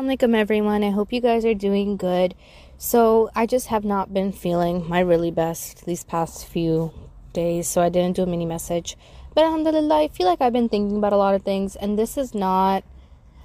[0.00, 0.82] Assalamualaikum everyone.
[0.82, 2.34] I hope you guys are doing good.
[2.78, 6.94] So, I just have not been feeling my really best these past few
[7.34, 8.96] days, so I didn't do a mini message.
[9.34, 12.16] But alhamdulillah, I feel like I've been thinking about a lot of things and this
[12.16, 12.82] is not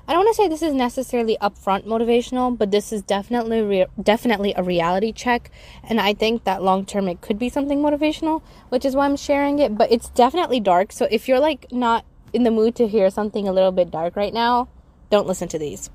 [0.07, 3.91] I don't want to say this is necessarily upfront motivational, but this is definitely re-
[4.01, 5.51] definitely a reality check
[5.83, 9.17] and I think that long term it could be something motivational, which is why I'm
[9.17, 10.93] sharing it, but it's definitely dark.
[10.93, 14.15] So if you're like not in the mood to hear something a little bit dark
[14.15, 14.69] right now,
[15.09, 15.89] don't listen to these.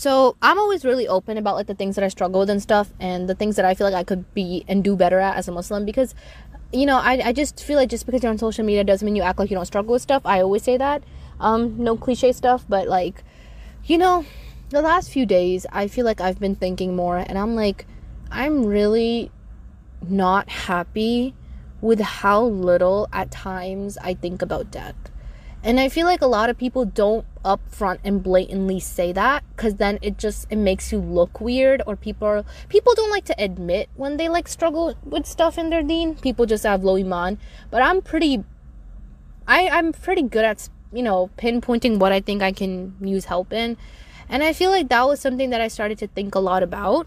[0.00, 2.90] So I'm always really open about like the things that I struggle with and stuff
[3.00, 5.46] and the things that I feel like I could be and do better at as
[5.46, 6.14] a Muslim because
[6.72, 9.16] you know, I, I just feel like just because you're on social media doesn't mean
[9.16, 10.22] you act like you don't struggle with stuff.
[10.24, 11.02] I always say that.
[11.40, 13.24] Um, no cliche stuff, but like,
[13.84, 14.24] you know,
[14.68, 17.86] the last few days I feel like I've been thinking more and I'm like,
[18.30, 19.32] I'm really
[20.08, 21.34] not happy
[21.80, 24.94] with how little at times I think about death.
[25.62, 29.74] And I feel like a lot of people don't upfront and blatantly say that cuz
[29.74, 33.34] then it just it makes you look weird or people are, people don't like to
[33.38, 36.14] admit when they like struggle with stuff in their deen.
[36.16, 37.38] People just have low iman,
[37.70, 38.42] but I'm pretty
[39.46, 43.52] I I'm pretty good at you know pinpointing what I think I can use help
[43.52, 43.76] in.
[44.28, 47.06] And I feel like that was something that I started to think a lot about.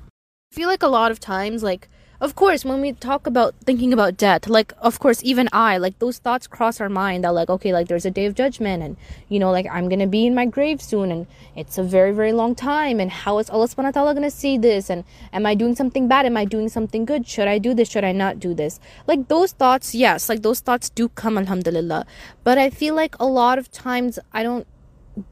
[0.51, 1.89] I feel like a lot of times like
[2.21, 5.97] of course when we talk about thinking about death like of course even i like
[5.99, 8.95] those thoughts cross our mind that like okay like there's a day of judgment and
[9.29, 12.31] you know like i'm gonna be in my grave soon and it's a very very
[12.31, 15.53] long time and how is allah subhanahu wa ta'ala gonna see this and am i
[15.55, 16.25] doing something bad?
[16.25, 17.27] Am i doing something good?
[17.27, 17.89] Should i do this?
[17.89, 18.79] Should i not do this?
[19.07, 22.05] Like those thoughts yes like those thoughts do come alhamdulillah.
[22.43, 24.67] But i feel like a lot of times i don't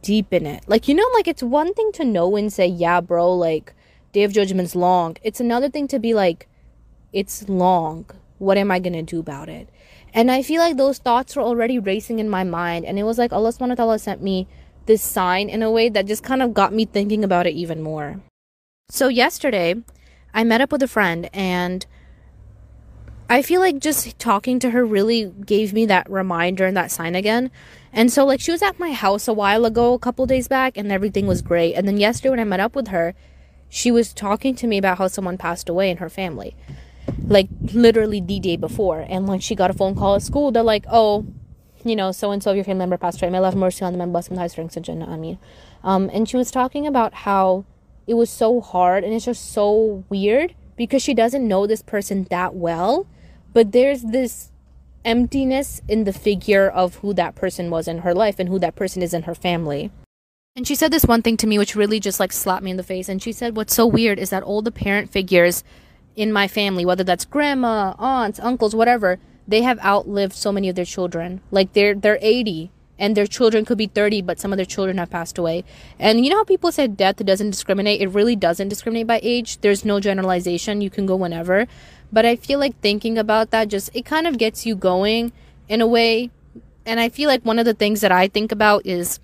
[0.01, 0.63] deepen it.
[0.67, 3.73] Like you know like it's one thing to know and say yeah bro like
[4.11, 5.17] day of judgment's long.
[5.23, 6.47] It's another thing to be like
[7.13, 8.05] it's long.
[8.37, 9.69] What am I going to do about it?
[10.13, 12.85] And I feel like those thoughts were already racing in my mind.
[12.85, 14.47] And it was like Allah subhanahu wa ta'ala sent me
[14.85, 17.81] this sign in a way that just kind of got me thinking about it even
[17.81, 18.19] more.
[18.89, 19.75] So yesterday,
[20.33, 21.85] I met up with a friend and
[23.29, 27.15] I feel like just talking to her really gave me that reminder and that sign
[27.15, 27.49] again.
[27.93, 30.75] And so like she was at my house a while ago, a couple days back,
[30.75, 31.75] and everything was great.
[31.75, 33.13] And then yesterday when I met up with her,
[33.69, 36.57] she was talking to me about how someone passed away in her family
[37.27, 39.05] like literally the day before.
[39.07, 41.25] And when she got a phone call at school, they're like, oh,
[41.83, 43.31] you know, so and so of your family member passed away.
[43.31, 45.07] May have mercy on them and bless them with high strength and Jannah.
[45.07, 45.39] Ameen,
[45.83, 47.65] um, and she was talking about how
[48.07, 52.27] it was so hard and it's just so weird because she doesn't know this person
[52.29, 53.07] that well,
[53.53, 54.51] but there's this
[55.03, 58.75] emptiness in the figure of who that person was in her life and who that
[58.75, 59.91] person is in her family.
[60.55, 62.77] And she said this one thing to me which really just like slapped me in
[62.77, 63.07] the face.
[63.07, 65.63] And she said, What's so weird is that all the parent figures
[66.15, 70.75] in my family, whether that's grandma, aunts, uncles, whatever, they have outlived so many of
[70.75, 71.41] their children.
[71.51, 74.99] Like they're they're 80 and their children could be 30, but some of their children
[74.99, 75.63] have passed away.
[75.97, 77.99] And you know how people say death doesn't discriminate?
[77.99, 79.59] It really doesn't discriminate by age.
[79.61, 80.81] There's no generalization.
[80.81, 81.67] You can go whenever.
[82.11, 85.31] But I feel like thinking about that just it kind of gets you going
[85.67, 86.29] in a way.
[86.85, 89.19] And I feel like one of the things that I think about is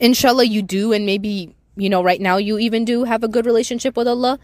[0.00, 3.44] inshallah you do and maybe you know right now you even do have a good
[3.44, 4.38] relationship with Allah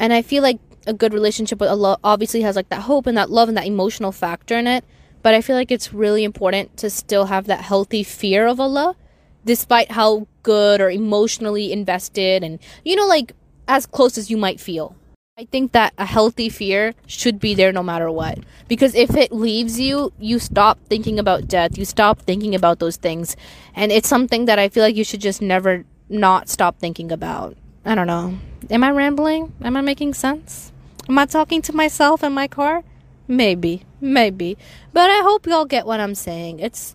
[0.00, 3.16] and I feel like a good relationship with Allah obviously has like that hope and
[3.18, 4.82] that love and that emotional factor in it.
[5.22, 8.96] But I feel like it's really important to still have that healthy fear of Allah,
[9.44, 13.34] despite how good or emotionally invested and, you know, like
[13.68, 14.96] as close as you might feel.
[15.38, 18.38] I think that a healthy fear should be there no matter what.
[18.68, 22.96] Because if it leaves you, you stop thinking about death, you stop thinking about those
[22.96, 23.36] things.
[23.74, 27.56] And it's something that I feel like you should just never not stop thinking about.
[27.84, 28.38] I don't know.
[28.68, 29.52] Am I rambling?
[29.62, 30.72] Am I making sense?
[31.08, 32.84] Am I talking to myself in my car?
[33.26, 34.58] Maybe, maybe.
[34.92, 36.60] But I hope y'all get what I'm saying.
[36.60, 36.94] It's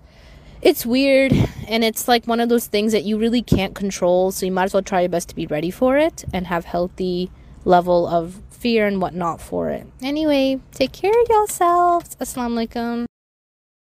[0.61, 1.31] it's weird
[1.67, 4.65] and it's like one of those things that you really can't control, so you might
[4.65, 7.31] as well try your best to be ready for it and have healthy
[7.65, 9.87] level of fear and whatnot for it.
[10.01, 12.15] Anyway, take care of yourselves.
[12.19, 13.05] Assalamu alaikum.